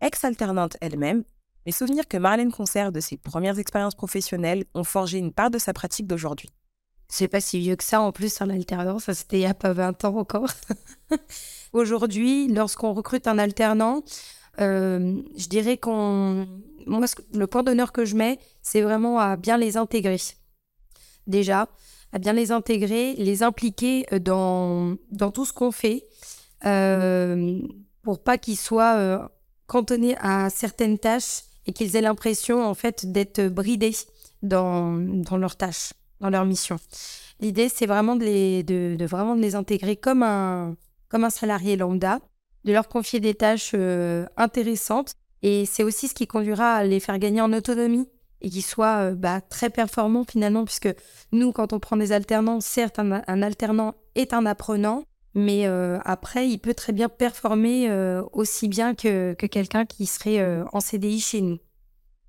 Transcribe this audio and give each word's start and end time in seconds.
Ex-alternante 0.00 0.76
elle-même, 0.80 1.24
les 1.66 1.72
souvenirs 1.72 2.08
que 2.08 2.16
Marlène 2.16 2.52
conserve 2.52 2.92
de 2.92 3.00
ses 3.00 3.16
premières 3.16 3.58
expériences 3.58 3.94
professionnelles 3.94 4.64
ont 4.74 4.84
forgé 4.84 5.18
une 5.18 5.32
part 5.32 5.50
de 5.50 5.58
sa 5.58 5.72
pratique 5.72 6.06
d'aujourd'hui. 6.06 6.48
C'est 7.08 7.28
pas 7.28 7.40
si 7.40 7.58
vieux 7.58 7.76
que 7.76 7.84
ça 7.84 8.00
en 8.00 8.12
plus 8.12 8.40
en 8.40 8.48
alternance, 8.48 9.12
c'était 9.12 9.38
il 9.38 9.42
y 9.42 9.46
a 9.46 9.54
pas 9.54 9.72
20 9.72 10.04
ans 10.04 10.16
encore. 10.16 10.48
Aujourd'hui, 11.72 12.48
lorsqu'on 12.48 12.94
recrute 12.94 13.26
un 13.26 13.38
alternant, 13.38 14.02
euh, 14.60 15.20
je 15.36 15.48
dirais 15.48 15.76
qu'on. 15.76 16.46
Moi, 16.86 17.04
le 17.34 17.46
point 17.46 17.62
d'honneur 17.62 17.92
que 17.92 18.04
je 18.04 18.16
mets, 18.16 18.38
c'est 18.62 18.80
vraiment 18.80 19.18
à 19.18 19.36
bien 19.36 19.58
les 19.58 19.76
intégrer. 19.76 20.20
Déjà, 21.26 21.68
à 22.12 22.18
bien 22.18 22.32
les 22.32 22.52
intégrer, 22.52 23.14
les 23.14 23.42
impliquer 23.42 24.06
euh, 24.12 24.18
dans, 24.18 24.96
dans 25.10 25.30
tout 25.30 25.44
ce 25.44 25.52
qu'on 25.52 25.72
fait, 25.72 26.06
euh, 26.64 27.60
pour 28.02 28.22
pas 28.22 28.38
qu'ils 28.38 28.56
soient 28.56 29.30
cantonnés 29.70 30.16
à 30.20 30.50
certaines 30.50 30.98
tâches 30.98 31.42
et 31.64 31.72
qu'ils 31.72 31.94
aient 31.94 32.00
l'impression, 32.00 32.66
en 32.66 32.74
fait, 32.74 33.12
d'être 33.12 33.46
bridés 33.46 33.94
dans, 34.42 34.96
dans 34.98 35.36
leurs 35.36 35.54
tâches, 35.54 35.92
dans 36.20 36.28
leur 36.28 36.44
mission. 36.44 36.76
L'idée, 37.38 37.68
c'est 37.68 37.86
vraiment 37.86 38.16
de 38.16 38.24
les, 38.24 38.64
de, 38.64 38.96
de, 38.98 39.06
vraiment 39.06 39.36
de 39.36 39.40
les 39.40 39.54
intégrer 39.54 39.94
comme 39.94 40.24
un, 40.24 40.76
comme 41.08 41.22
un 41.22 41.30
salarié 41.30 41.76
lambda, 41.76 42.18
de 42.64 42.72
leur 42.72 42.88
confier 42.88 43.20
des 43.20 43.34
tâches 43.34 43.70
euh, 43.74 44.26
intéressantes. 44.36 45.14
Et 45.42 45.66
c'est 45.66 45.84
aussi 45.84 46.08
ce 46.08 46.14
qui 46.14 46.26
conduira 46.26 46.74
à 46.74 46.84
les 46.84 46.98
faire 46.98 47.20
gagner 47.20 47.40
en 47.40 47.52
autonomie 47.52 48.08
et 48.40 48.50
qu'ils 48.50 48.64
soient 48.64 49.10
euh, 49.10 49.14
bah, 49.14 49.40
très 49.40 49.70
performants 49.70 50.24
finalement, 50.28 50.64
puisque 50.64 50.92
nous, 51.30 51.52
quand 51.52 51.72
on 51.72 51.78
prend 51.78 51.96
des 51.96 52.10
alternants, 52.10 52.60
certes, 52.60 52.98
un, 52.98 53.22
un 53.24 53.42
alternant 53.42 53.94
est 54.16 54.34
un 54.34 54.46
apprenant, 54.46 55.04
mais 55.34 55.66
euh, 55.66 55.98
après, 56.04 56.48
il 56.48 56.58
peut 56.58 56.74
très 56.74 56.92
bien 56.92 57.08
performer 57.08 57.88
euh, 57.88 58.22
aussi 58.32 58.68
bien 58.68 58.94
que, 58.94 59.34
que 59.34 59.46
quelqu'un 59.46 59.86
qui 59.86 60.06
serait 60.06 60.40
euh, 60.40 60.64
en 60.72 60.80
CDI 60.80 61.20
chez 61.20 61.40
nous. 61.40 61.58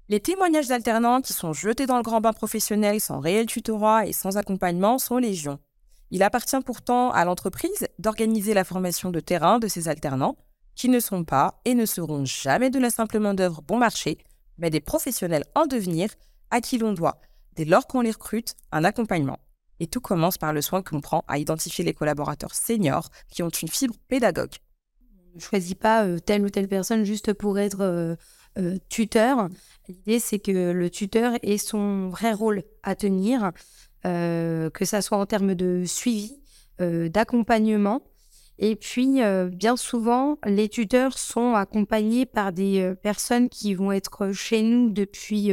Les 0.09 0.19
témoignages 0.19 0.67
d'alternants 0.67 1.21
qui 1.21 1.33
sont 1.33 1.53
jetés 1.53 1.85
dans 1.85 1.97
le 1.97 2.03
grand 2.03 2.21
bain 2.21 2.33
professionnel 2.33 2.99
sans 2.99 3.19
réel 3.19 3.45
tutorat 3.45 4.07
et 4.07 4.13
sans 4.13 4.37
accompagnement 4.37 4.99
sont 4.99 5.17
légion. 5.17 5.59
Il 6.11 6.21
appartient 6.21 6.59
pourtant 6.65 7.11
à 7.11 7.23
l'entreprise 7.23 7.87
d'organiser 7.97 8.53
la 8.53 8.65
formation 8.65 9.09
de 9.09 9.21
terrain 9.21 9.57
de 9.57 9.69
ces 9.69 9.87
alternants, 9.87 10.35
qui 10.75 10.89
ne 10.89 10.99
sont 10.99 11.23
pas 11.23 11.61
et 11.63 11.73
ne 11.73 11.85
seront 11.85 12.25
jamais 12.25 12.69
de 12.69 12.79
la 12.79 12.89
simple 12.89 13.19
main-d'œuvre 13.19 13.61
bon 13.61 13.77
marché, 13.77 14.17
mais 14.57 14.69
des 14.69 14.81
professionnels 14.81 15.45
en 15.55 15.65
devenir 15.65 16.09
à 16.49 16.59
qui 16.59 16.77
l'on 16.77 16.91
doit, 16.91 17.21
dès 17.55 17.65
lors 17.65 17.87
qu'on 17.87 18.01
les 18.01 18.11
recrute, 18.11 18.55
un 18.73 18.83
accompagnement. 18.83 19.39
Et 19.81 19.87
tout 19.87 19.99
commence 19.99 20.37
par 20.37 20.53
le 20.53 20.61
soin 20.61 20.83
que 20.83 20.93
l'on 20.93 21.01
prend 21.01 21.25
à 21.27 21.39
identifier 21.39 21.83
les 21.83 21.95
collaborateurs 21.95 22.53
seniors 22.53 23.09
qui 23.31 23.41
ont 23.41 23.49
une 23.49 23.67
fibre 23.67 23.95
pédagogue. 24.07 24.53
On 25.33 25.37
ne 25.37 25.41
choisit 25.41 25.77
pas 25.77 26.05
euh, 26.05 26.19
telle 26.19 26.45
ou 26.45 26.51
telle 26.51 26.67
personne 26.67 27.03
juste 27.03 27.33
pour 27.33 27.57
être 27.57 27.81
euh, 27.81 28.15
euh, 28.59 28.77
tuteur. 28.89 29.49
L'idée, 29.87 30.19
c'est 30.19 30.37
que 30.37 30.71
le 30.71 30.89
tuteur 30.91 31.33
ait 31.41 31.57
son 31.57 32.09
vrai 32.09 32.31
rôle 32.31 32.63
à 32.83 32.93
tenir, 32.93 33.51
que 34.03 34.85
ça 34.85 35.01
soit 35.01 35.17
en 35.17 35.25
termes 35.25 35.55
de 35.55 35.83
suivi, 35.85 36.39
d'accompagnement. 36.79 38.01
Et 38.57 38.75
puis, 38.75 39.19
bien 39.51 39.77
souvent, 39.77 40.37
les 40.45 40.69
tuteurs 40.69 41.17
sont 41.17 41.53
accompagnés 41.53 42.25
par 42.25 42.51
des 42.51 42.93
personnes 43.03 43.47
qui 43.49 43.75
vont 43.75 43.91
être 43.91 44.31
chez 44.31 44.63
nous 44.63 44.89
depuis 44.89 45.51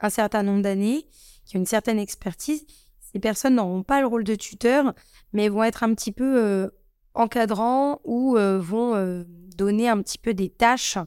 un 0.00 0.10
certain 0.10 0.42
nombre 0.42 0.62
d'années, 0.62 1.06
qui 1.46 1.56
ont 1.56 1.60
une 1.60 1.66
certaine 1.66 1.98
expertise. 1.98 2.66
Ces 3.16 3.20
personnes 3.20 3.54
n'auront 3.54 3.82
pas 3.82 4.02
le 4.02 4.06
rôle 4.06 4.24
de 4.24 4.34
tuteur, 4.34 4.92
mais 5.32 5.48
vont 5.48 5.64
être 5.64 5.82
un 5.82 5.94
petit 5.94 6.12
peu 6.12 6.70
encadrants 7.14 8.02
ou 8.04 8.36
vont 8.36 9.24
donner 9.56 9.88
un 9.88 10.02
petit 10.02 10.18
peu 10.18 10.34
des 10.34 10.50
tâches 10.50 10.98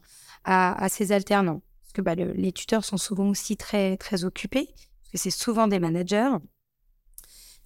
à, 0.44 0.84
à 0.84 0.90
ces 0.90 1.12
alternants. 1.12 1.62
Parce 1.84 1.94
que 1.94 2.02
bah, 2.02 2.16
le, 2.16 2.32
les 2.32 2.52
tuteurs 2.52 2.84
sont 2.84 2.98
souvent 2.98 3.30
aussi 3.30 3.58
très, 3.58 3.96
très 3.98 4.24
occupés, 4.24 4.66
parce 4.66 5.12
que 5.12 5.18
c'est 5.20 5.30
souvent 5.30 5.68
des 5.68 5.78
managers 5.78 6.32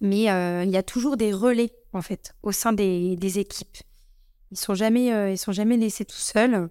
mais 0.00 0.30
euh, 0.30 0.64
il 0.64 0.70
y 0.70 0.76
a 0.76 0.82
toujours 0.82 1.16
des 1.16 1.32
relais 1.32 1.72
en 1.94 2.02
fait 2.02 2.34
au 2.42 2.52
sein 2.52 2.74
des, 2.74 3.16
des 3.16 3.38
équipes. 3.38 3.78
Ils 4.50 4.58
sont 4.58 4.74
jamais, 4.74 5.12
euh, 5.12 5.30
ils 5.30 5.38
sont 5.38 5.52
jamais 5.52 5.78
laissés 5.78 6.04
tout 6.04 6.16
seuls. 6.16 6.68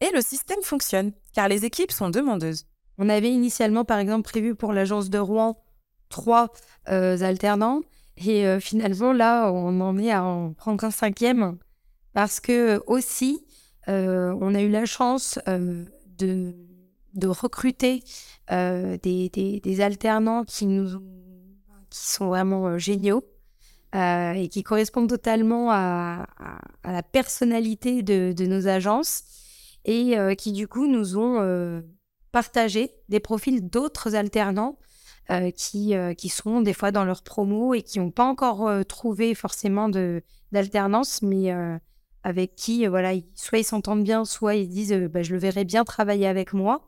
Et 0.00 0.10
le 0.12 0.20
système 0.20 0.62
fonctionne 0.62 1.12
car 1.32 1.46
les 1.46 1.64
équipes 1.64 1.92
sont 1.92 2.10
demandeuses. 2.10 2.66
On 2.98 3.08
avait 3.08 3.30
initialement 3.30 3.84
par 3.84 4.00
exemple 4.00 4.28
prévu 4.28 4.56
pour 4.56 4.72
l'agence 4.72 5.10
de 5.10 5.18
Rouen 5.18 5.62
trois 6.10 6.52
euh, 6.90 7.22
alternants. 7.22 7.80
Et 8.18 8.46
euh, 8.46 8.60
finalement 8.60 9.14
là 9.14 9.50
on 9.50 9.80
en 9.80 9.96
est 9.96 10.10
à 10.10 10.22
en 10.22 10.52
prendre 10.52 10.84
un 10.84 10.90
cinquième 10.90 11.56
parce 12.12 12.38
que 12.38 12.82
aussi 12.86 13.46
euh, 13.88 14.36
on 14.42 14.54
a 14.54 14.60
eu 14.60 14.68
la 14.68 14.84
chance 14.84 15.38
de, 15.46 16.54
de 17.14 17.26
recruter 17.26 18.02
des, 18.50 19.60
des, 19.62 19.80
alternants 19.80 20.44
qui 20.44 20.66
nous 20.66 21.00
qui 21.88 22.06
sont 22.06 22.26
vraiment 22.28 22.76
géniaux 22.76 23.24
et 23.94 24.48
qui 24.50 24.62
correspondent 24.62 25.08
totalement 25.08 25.70
à, 25.70 26.26
la 26.84 27.02
personnalité 27.02 28.02
de, 28.02 28.32
de, 28.32 28.46
nos 28.46 28.68
agences 28.68 29.22
et 29.86 30.14
qui 30.36 30.52
du 30.52 30.68
coup 30.68 30.86
nous 30.86 31.16
ont 31.16 31.82
partagé 32.32 32.90
des 33.08 33.20
profils 33.20 33.66
d'autres 33.66 34.14
alternants 34.14 34.78
euh, 35.30 35.50
qui, 35.50 35.94
euh, 35.94 36.14
qui 36.14 36.28
sont 36.28 36.60
des 36.60 36.72
fois 36.72 36.90
dans 36.90 37.04
leur 37.04 37.22
promo 37.22 37.74
et 37.74 37.82
qui 37.82 37.98
n'ont 37.98 38.10
pas 38.10 38.24
encore 38.24 38.68
trouvé 38.86 39.34
forcément 39.34 39.88
d'alternance, 40.52 41.22
mais 41.22 41.52
avec 42.22 42.54
qui 42.54 42.86
voilà, 42.86 43.12
soit 43.34 43.58
ils 43.58 43.64
s'entendent 43.64 44.04
bien, 44.04 44.24
soit 44.24 44.54
ils 44.54 44.68
disent 44.68 44.92
bah, 45.10 45.22
je 45.22 45.32
le 45.32 45.38
verrai 45.38 45.64
bien 45.64 45.84
travailler 45.84 46.26
avec 46.26 46.52
moi. 46.52 46.86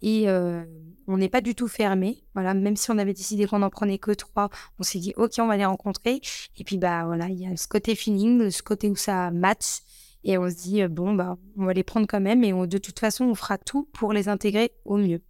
Et 0.00 0.28
euh, 0.28 0.64
on 1.06 1.16
n'est 1.16 1.28
pas 1.28 1.40
du 1.40 1.54
tout 1.54 1.68
fermé. 1.68 2.22
Voilà, 2.34 2.54
même 2.54 2.76
si 2.76 2.90
on 2.90 2.98
avait 2.98 3.14
décidé 3.14 3.46
qu'on 3.46 3.60
n'en 3.60 3.70
prenait 3.70 3.98
que 3.98 4.12
trois, 4.12 4.48
on 4.78 4.82
s'est 4.82 4.98
dit 4.98 5.12
ok, 5.16 5.32
on 5.38 5.46
va 5.46 5.56
les 5.56 5.64
rencontrer. 5.64 6.20
Et 6.56 6.64
puis 6.64 6.78
bah 6.78 7.04
voilà, 7.06 7.28
il 7.28 7.38
y 7.40 7.46
a 7.46 7.56
ce 7.56 7.66
côté 7.66 7.94
feeling, 7.94 8.50
ce 8.50 8.62
côté 8.62 8.88
où 8.88 8.96
ça 8.96 9.30
match. 9.30 9.80
Et 10.24 10.36
on 10.38 10.48
se 10.48 10.54
dit 10.54 10.86
bon 10.88 11.14
bah 11.14 11.36
on 11.56 11.64
va 11.64 11.72
les 11.72 11.82
prendre 11.82 12.06
quand 12.06 12.20
même. 12.20 12.44
Et 12.44 12.52
on, 12.52 12.66
de 12.66 12.78
toute 12.78 12.98
façon, 12.98 13.24
on 13.24 13.34
fera 13.34 13.58
tout 13.58 13.88
pour 13.92 14.12
les 14.12 14.28
intégrer 14.28 14.72
au 14.84 14.98
mieux. 14.98 15.22